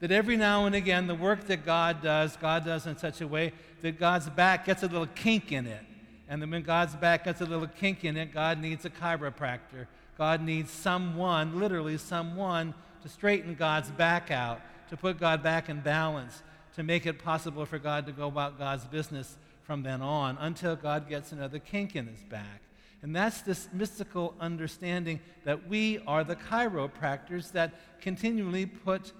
That 0.00 0.12
every 0.12 0.36
now 0.36 0.66
and 0.66 0.74
again, 0.74 1.06
the 1.06 1.14
work 1.14 1.46
that 1.46 1.64
God 1.64 2.02
does, 2.02 2.36
God 2.36 2.66
does 2.66 2.86
in 2.86 2.98
such 2.98 3.22
a 3.22 3.26
way 3.26 3.52
that 3.80 3.98
God's 3.98 4.28
back 4.28 4.66
gets 4.66 4.82
a 4.82 4.86
little 4.86 5.06
kink 5.06 5.52
in 5.52 5.66
it. 5.66 5.82
And 6.28 6.42
then 6.42 6.50
when 6.50 6.62
God's 6.62 6.94
back 6.96 7.24
gets 7.24 7.40
a 7.40 7.46
little 7.46 7.68
kink 7.68 8.04
in 8.04 8.16
it, 8.16 8.34
God 8.34 8.60
needs 8.60 8.84
a 8.84 8.90
chiropractor. 8.90 9.86
God 10.18 10.42
needs 10.42 10.70
someone, 10.70 11.58
literally 11.58 11.98
someone, 11.98 12.74
to 13.02 13.08
straighten 13.08 13.54
God's 13.54 13.90
back 13.90 14.30
out 14.30 14.60
to 14.88 14.96
put 14.96 15.18
God 15.18 15.42
back 15.42 15.68
in 15.68 15.80
balance, 15.80 16.42
to 16.74 16.82
make 16.82 17.06
it 17.06 17.18
possible 17.18 17.66
for 17.66 17.78
God 17.78 18.06
to 18.06 18.12
go 18.12 18.28
about 18.28 18.58
God's 18.58 18.84
business 18.84 19.36
from 19.62 19.82
then 19.82 20.02
on 20.02 20.36
until 20.40 20.76
God 20.76 21.08
gets 21.08 21.32
another 21.32 21.58
kink 21.58 21.96
in 21.96 22.06
his 22.06 22.22
back. 22.22 22.60
And 23.02 23.14
that's 23.14 23.42
this 23.42 23.68
mystical 23.72 24.34
understanding 24.40 25.20
that 25.44 25.68
we 25.68 26.00
are 26.06 26.24
the 26.24 26.36
chiropractors 26.36 27.52
that 27.52 27.74
continually 28.00 28.66
put 28.66 29.12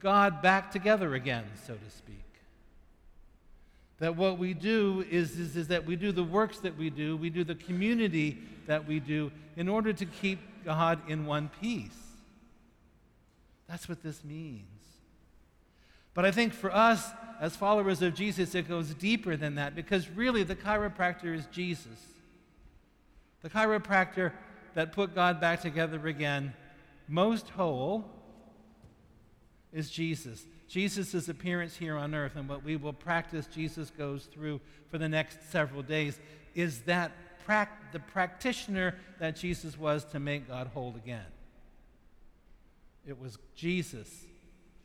God 0.00 0.42
back 0.42 0.70
together 0.70 1.14
again, 1.14 1.44
so 1.66 1.74
to 1.74 1.90
speak. 1.90 2.21
That 4.02 4.16
what 4.16 4.36
we 4.36 4.52
do 4.52 5.04
is, 5.08 5.38
is, 5.38 5.54
is 5.54 5.68
that 5.68 5.86
we 5.86 5.94
do 5.94 6.10
the 6.10 6.24
works 6.24 6.58
that 6.58 6.76
we 6.76 6.90
do, 6.90 7.16
we 7.16 7.30
do 7.30 7.44
the 7.44 7.54
community 7.54 8.36
that 8.66 8.84
we 8.84 8.98
do 8.98 9.30
in 9.54 9.68
order 9.68 9.92
to 9.92 10.04
keep 10.04 10.40
God 10.64 10.98
in 11.08 11.24
one 11.24 11.48
piece. 11.60 12.16
That's 13.68 13.88
what 13.88 14.02
this 14.02 14.24
means. 14.24 14.64
But 16.14 16.24
I 16.24 16.32
think 16.32 16.52
for 16.52 16.74
us, 16.74 17.10
as 17.40 17.54
followers 17.54 18.02
of 18.02 18.12
Jesus, 18.12 18.56
it 18.56 18.68
goes 18.68 18.92
deeper 18.92 19.36
than 19.36 19.54
that 19.54 19.76
because 19.76 20.08
really 20.08 20.42
the 20.42 20.56
chiropractor 20.56 21.32
is 21.32 21.46
Jesus. 21.52 22.00
The 23.42 23.50
chiropractor 23.50 24.32
that 24.74 24.90
put 24.90 25.14
God 25.14 25.40
back 25.40 25.60
together 25.60 26.08
again, 26.08 26.54
most 27.06 27.50
whole, 27.50 28.10
is 29.72 29.92
Jesus. 29.92 30.44
Jesus' 30.72 31.28
appearance 31.28 31.76
here 31.76 31.98
on 31.98 32.14
earth 32.14 32.34
and 32.34 32.48
what 32.48 32.64
we 32.64 32.76
will 32.76 32.94
practice 32.94 33.46
Jesus 33.46 33.90
goes 33.90 34.24
through 34.24 34.58
for 34.90 34.96
the 34.96 35.08
next 35.08 35.50
several 35.50 35.82
days 35.82 36.18
is 36.54 36.80
that 36.82 37.12
the 37.92 37.98
practitioner 37.98 38.94
that 39.18 39.36
Jesus 39.36 39.76
was 39.76 40.06
to 40.06 40.18
make 40.18 40.48
God 40.48 40.68
whole 40.68 40.94
again. 40.96 41.26
It 43.06 43.20
was 43.20 43.36
Jesus 43.54 44.08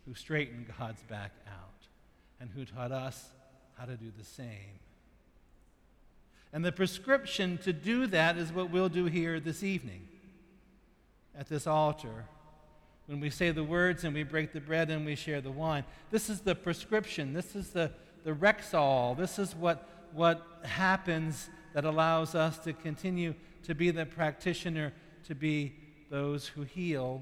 who 0.05 0.13
straightened 0.13 0.65
God's 0.77 1.01
back 1.03 1.31
out 1.47 1.87
and 2.41 2.49
who 2.49 2.65
taught 2.65 2.91
us 2.91 3.29
how 3.75 3.85
to 3.85 3.95
do 3.95 4.11
the 4.17 4.25
same. 4.25 4.81
And 6.51 6.65
the 6.65 6.73
prescription 6.73 7.59
to 7.59 7.71
do 7.71 8.07
that 8.07 8.35
is 8.35 8.51
what 8.51 8.71
we'll 8.71 8.89
do 8.89 9.05
here 9.05 9.39
this 9.39 9.63
evening 9.63 10.05
at 11.33 11.47
this 11.47 11.65
altar 11.65 12.25
when 13.07 13.19
we 13.19 13.29
say 13.29 13.51
the 13.51 13.63
words 13.63 14.03
and 14.03 14.13
we 14.13 14.23
break 14.23 14.53
the 14.53 14.61
bread 14.61 14.89
and 14.89 15.05
we 15.05 15.15
share 15.15 15.41
the 15.41 15.51
wine. 15.51 15.83
This 16.11 16.29
is 16.29 16.41
the 16.41 16.55
prescription. 16.55 17.33
This 17.33 17.55
is 17.55 17.69
the, 17.69 17.91
the 18.23 18.31
Rexall. 18.31 19.17
This 19.17 19.39
is 19.39 19.55
what, 19.55 19.89
what 20.13 20.45
happens 20.63 21.49
that 21.73 21.85
allows 21.85 22.35
us 22.35 22.57
to 22.59 22.73
continue 22.73 23.33
to 23.63 23.73
be 23.73 23.91
the 23.91 24.05
practitioner, 24.05 24.93
to 25.25 25.35
be 25.35 25.73
those 26.09 26.47
who 26.47 26.63
heal 26.63 27.21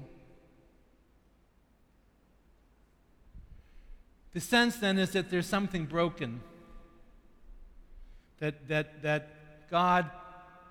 The 4.36 4.42
sense 4.42 4.76
then 4.76 4.98
is 4.98 5.12
that 5.12 5.30
there's 5.30 5.46
something 5.46 5.86
broken. 5.86 6.42
That, 8.38 8.68
that, 8.68 9.00
that 9.00 9.70
God, 9.70 10.10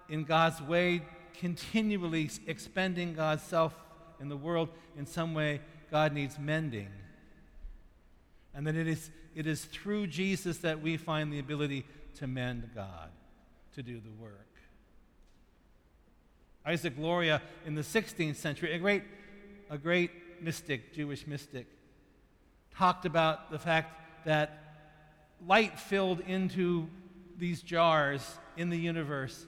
in 0.07 0.23
God's 0.23 0.61
way, 0.61 1.01
continually 1.33 2.29
expending 2.45 3.15
God's 3.15 3.41
self 3.41 3.73
in 4.19 4.29
the 4.29 4.37
world 4.37 4.69
in 4.97 5.05
some 5.05 5.33
way, 5.33 5.61
God 5.91 6.13
needs 6.13 6.37
mending. 6.39 6.89
And 8.53 8.65
that 8.67 8.75
it 8.75 8.87
is, 8.87 9.11
it 9.35 9.47
is 9.47 9.65
through 9.65 10.07
Jesus 10.07 10.59
that 10.59 10.81
we 10.81 10.97
find 10.97 11.31
the 11.31 11.39
ability 11.39 11.85
to 12.15 12.27
mend 12.27 12.69
God, 12.73 13.09
to 13.75 13.83
do 13.83 13.99
the 13.99 14.11
work. 14.11 14.47
Isaac 16.65 16.93
Luria 16.97 17.41
in 17.65 17.75
the 17.75 17.81
16th 17.81 18.37
century, 18.37 18.73
a 18.73 18.79
great, 18.79 19.03
a 19.69 19.77
great 19.77 20.11
mystic, 20.41 20.93
Jewish 20.93 21.27
mystic, 21.27 21.67
talked 22.75 23.05
about 23.05 23.51
the 23.51 23.59
fact 23.59 24.25
that 24.25 24.63
light 25.45 25.79
filled 25.79 26.21
into 26.21 26.87
these 27.37 27.61
jars 27.61 28.37
in 28.57 28.69
the 28.69 28.77
universe 28.77 29.45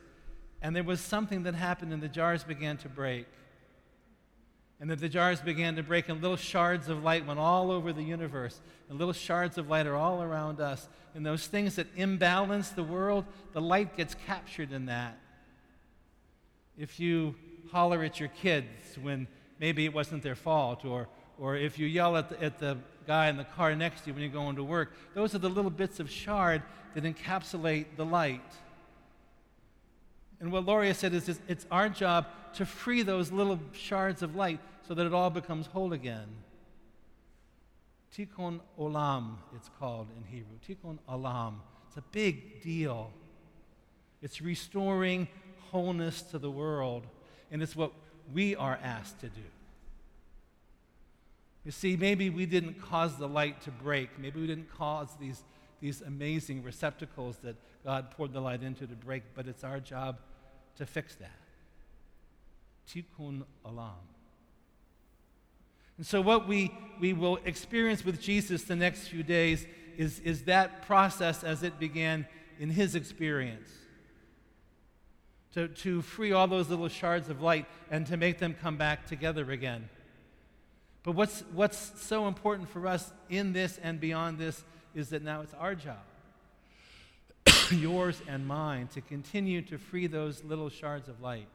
and 0.62 0.76
there 0.76 0.84
was 0.84 1.00
something 1.00 1.44
that 1.44 1.56
happened, 1.56 1.94
and 1.94 2.02
the 2.02 2.08
jars 2.08 2.44
began 2.44 2.78
to 2.78 2.90
break. 2.90 3.28
And 4.80 4.90
that 4.92 5.00
the 5.00 5.10
jars 5.10 5.42
began 5.42 5.76
to 5.78 5.84
break, 5.84 6.08
and 6.08 6.22
little 6.22 6.38
shards 6.38 6.88
of 6.88 7.04
light 7.04 7.26
went 7.26 7.40
all 7.40 7.72
over 7.72 7.92
the 7.92 8.04
universe. 8.04 8.62
And 8.90 9.00
little 9.00 9.14
shards 9.14 9.58
of 9.58 9.70
light 9.70 9.88
are 9.88 9.96
all 9.96 10.22
around 10.22 10.60
us. 10.60 10.88
And 11.16 11.26
those 11.26 11.48
things 11.48 11.76
that 11.78 11.88
imbalance 11.96 12.70
the 12.70 12.84
world, 12.84 13.26
the 13.54 13.62
light 13.62 13.98
gets 13.98 14.16
captured 14.28 14.72
in 14.72 14.86
that. 14.86 15.18
If 16.78 17.00
you 17.00 17.34
holler 17.72 18.04
at 18.04 18.20
your 18.20 18.30
kids 18.30 18.98
when 19.02 19.28
maybe 19.60 19.86
it 19.86 19.94
wasn't 19.94 20.22
their 20.22 20.36
fault, 20.36 20.86
or, 20.86 21.08
or 21.40 21.56
if 21.56 21.80
you 21.80 21.88
yell 21.88 22.16
at 22.16 22.30
the, 22.30 22.44
at 22.44 22.60
the 22.60 22.78
guy 23.08 23.30
in 23.30 23.38
the 23.38 23.46
car 23.46 23.76
next 23.76 24.02
to 24.02 24.08
you 24.08 24.14
when 24.14 24.22
you're 24.22 24.32
going 24.32 24.58
to 24.58 24.64
work, 24.64 24.94
those 25.16 25.34
are 25.34 25.40
the 25.40 25.50
little 25.50 25.72
bits 25.72 26.00
of 26.00 26.10
shard 26.10 26.62
that 26.94 27.04
encapsulate 27.04 27.86
the 27.96 28.06
light. 28.06 28.42
And 30.40 30.52
what 30.52 30.66
Luria 30.66 30.94
said 30.94 31.14
is, 31.14 31.28
is 31.30 31.40
it's 31.48 31.66
our 31.72 31.90
job 31.90 32.28
to 32.54 32.66
free 32.66 33.02
those 33.02 33.32
little 33.32 33.60
shards 33.74 34.22
of 34.22 34.36
light 34.36 34.60
so 34.88 34.94
that 34.94 35.06
it 35.06 35.14
all 35.14 35.30
becomes 35.30 35.68
whole 35.68 35.94
again. 35.94 36.28
Tikkun 38.16 38.60
olam, 38.80 39.36
it's 39.56 39.70
called 39.80 40.08
in 40.16 40.24
Hebrew. 40.24 40.58
Tikkun 40.68 40.98
olam. 41.10 41.56
It's 41.88 41.98
a 41.98 42.04
big 42.12 42.62
deal. 42.62 43.12
It's 44.22 44.42
restoring 44.42 45.28
wholeness 45.72 46.22
to 46.24 46.40
the 46.40 46.50
world, 46.50 47.06
and 47.52 47.62
it's 47.62 47.76
what 47.76 47.92
we 48.34 48.56
are 48.56 48.80
asked 48.84 49.20
to 49.20 49.28
do. 49.28 49.42
You 51.66 51.72
see, 51.72 51.98
maybe 51.98 52.30
we 52.30 52.46
didn't 52.46 52.82
cause 52.82 53.18
the 53.18 53.28
light 53.28 53.62
to 53.64 53.72
break. 53.72 54.18
Maybe 54.18 54.40
we 54.40 54.48
didn't 54.48 54.72
cause 54.74 55.10
these, 55.20 55.44
these 55.82 56.02
amazing 56.02 56.64
receptacles 56.64 57.38
that 57.44 57.56
God 57.88 58.12
poured 58.12 58.34
the 58.34 58.42
light 58.42 58.64
into 58.64 58.86
to 58.86 58.96
break, 58.96 59.24
but 59.34 59.48
it's 59.48 59.64
our 59.64 59.80
job 59.80 60.18
to 60.76 60.86
fix 60.86 61.16
that. 61.16 61.40
Tikkun 62.86 63.44
olam. 63.66 63.94
And 65.96 66.06
so, 66.06 66.20
what 66.20 66.50
we, 66.50 66.70
we 67.00 67.14
will 67.14 67.40
experience 67.46 68.04
with 68.04 68.20
Jesus 68.20 68.64
the 68.64 68.76
next 68.76 69.08
few 69.08 69.24
days 69.24 69.66
is, 69.96 70.20
is 70.20 70.42
that 70.44 70.86
process 70.86 71.46
as 71.46 71.64
it 71.64 71.80
began 71.80 72.28
in 72.60 72.72
his 72.72 72.94
experience. 72.94 73.70
To, 75.54 75.70
to 75.70 76.02
free 76.02 76.34
all 76.34 76.46
those 76.46 76.68
little 76.68 76.90
shards 76.90 77.30
of 77.30 77.42
light 77.42 77.68
and 77.90 78.06
to 78.08 78.18
make 78.18 78.38
them 78.38 78.54
come 78.54 78.76
back 78.76 79.08
together 79.08 79.50
again. 79.50 79.88
But 81.04 81.16
what's, 81.16 81.42
what's 81.54 82.02
so 82.02 82.28
important 82.28 82.68
for 82.68 82.86
us 82.86 83.14
in 83.30 83.54
this 83.54 83.80
and 83.82 83.98
beyond 83.98 84.40
this 84.40 84.66
is 84.94 85.08
that 85.12 85.24
now 85.24 85.40
it's 85.40 85.54
our 85.54 85.74
job 85.74 86.04
yours 87.76 88.22
and 88.28 88.48
mine, 88.48 88.88
to 88.94 89.02
continue 89.02 89.62
to 89.64 89.78
free 89.78 90.08
those 90.08 90.44
little 90.44 90.70
shards 90.70 91.10
of 91.10 91.22
light, 91.22 91.48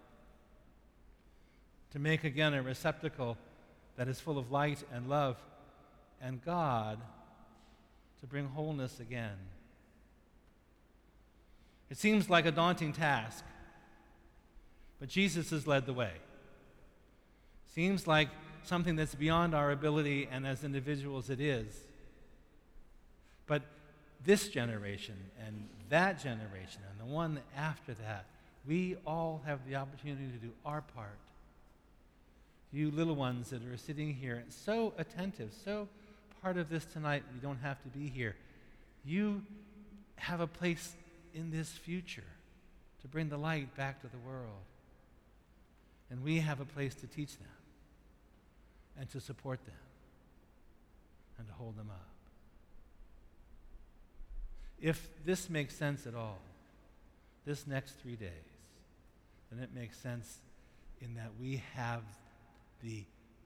to 1.92 1.98
make 1.98 2.24
again 2.24 2.54
a 2.54 2.62
receptacle 2.62 3.36
that 3.96 4.08
is 4.08 4.20
full 4.20 4.38
of 4.38 4.50
light 4.50 4.82
and 4.92 5.08
love 5.08 5.36
and 6.20 6.44
God, 6.44 6.98
to 8.20 8.26
bring 8.26 8.46
wholeness 8.46 9.00
again. 9.00 9.36
It 11.90 11.98
seems 11.98 12.30
like 12.30 12.46
a 12.46 12.52
daunting 12.52 12.92
task, 12.92 13.44
but 14.98 15.08
Jesus 15.08 15.50
has 15.50 15.66
led 15.66 15.84
the 15.86 15.92
way. 15.92 16.12
Seems 17.74 18.06
like 18.06 18.28
something 18.62 18.96
that's 18.96 19.14
beyond 19.14 19.54
our 19.54 19.70
ability, 19.70 20.28
and 20.30 20.46
as 20.46 20.64
individuals, 20.64 21.28
it 21.28 21.40
is. 21.40 21.74
But 23.46 23.62
this 24.24 24.48
generation 24.48 25.16
and 25.46 25.68
that 25.88 26.22
generation 26.22 26.80
and 26.90 27.00
the 27.00 27.12
one 27.12 27.40
after 27.56 27.94
that, 27.94 28.26
we 28.66 28.96
all 29.06 29.42
have 29.44 29.60
the 29.68 29.76
opportunity 29.76 30.26
to 30.26 30.38
do 30.38 30.52
our 30.64 30.82
part. 30.82 31.18
You 32.72 32.90
little 32.90 33.16
ones 33.16 33.50
that 33.50 33.62
are 33.64 33.76
sitting 33.76 34.14
here 34.14 34.36
and 34.36 34.52
so 34.52 34.94
attentive, 34.96 35.52
so 35.64 35.88
part 36.40 36.56
of 36.56 36.68
this 36.68 36.84
tonight, 36.84 37.22
you 37.34 37.40
don't 37.40 37.58
have 37.58 37.82
to 37.82 37.88
be 37.88 38.08
here. 38.08 38.36
You 39.04 39.42
have 40.16 40.40
a 40.40 40.46
place 40.46 40.94
in 41.34 41.50
this 41.50 41.68
future 41.70 42.22
to 43.02 43.08
bring 43.08 43.28
the 43.28 43.36
light 43.36 43.74
back 43.76 44.00
to 44.02 44.06
the 44.06 44.18
world. 44.18 44.62
And 46.10 46.22
we 46.22 46.40
have 46.40 46.60
a 46.60 46.64
place 46.64 46.94
to 46.96 47.06
teach 47.06 47.36
them 47.38 47.48
and 48.98 49.10
to 49.10 49.20
support 49.20 49.64
them 49.64 49.74
and 51.38 51.46
to 51.46 51.54
hold 51.54 51.76
them 51.76 51.88
up. 51.90 52.11
If 54.82 55.08
this 55.24 55.48
makes 55.48 55.76
sense 55.76 56.08
at 56.08 56.14
all, 56.16 56.38
this 57.46 57.68
next 57.68 57.92
three 58.02 58.16
days, 58.16 58.28
then 59.50 59.62
it 59.62 59.70
makes 59.72 59.96
sense 59.96 60.38
in 61.00 61.14
that 61.14 61.30
we 61.40 61.62
have 61.74 62.02
the 62.82 63.04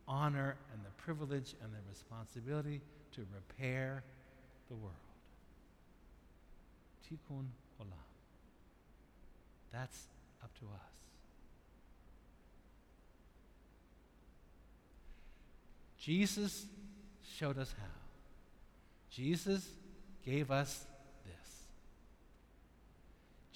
honor 0.08 0.56
and 0.72 0.82
the 0.82 0.90
privilege 1.02 1.54
and 1.62 1.72
the 1.72 1.78
responsibility 1.90 2.80
to 3.12 3.26
repair 3.34 4.02
the 4.68 4.76
world. 4.76 4.94
Tikkun 7.06 7.46
olam. 7.80 8.06
That's 9.72 10.06
up 10.42 10.50
to 10.60 10.64
us. 10.66 10.80
Jesus 15.98 16.64
showed 17.36 17.58
us 17.58 17.74
how. 17.78 17.84
Jesus 19.10 19.68
gave 20.24 20.50
us 20.50 20.86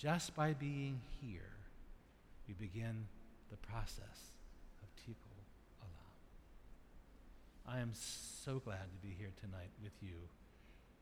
just 0.01 0.35
by 0.35 0.55
being 0.55 0.99
here, 1.21 1.53
we 2.49 2.55
begin 2.55 3.07
the 3.51 3.57
process 3.59 4.33
of 4.83 4.89
Tikkun 4.97 5.45
Olam. 5.85 6.17
I 7.69 7.81
am 7.81 7.91
so 7.93 8.61
glad 8.61 8.91
to 8.91 9.07
be 9.07 9.15
here 9.19 9.33
tonight 9.39 9.69
with 9.83 9.93
you 10.01 10.17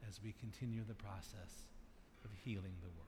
as 0.08 0.18
we 0.20 0.34
continue 0.40 0.82
the 0.82 0.94
process 0.94 1.62
of 2.24 2.30
healing 2.44 2.74
the 2.82 2.88
world. 2.88 3.07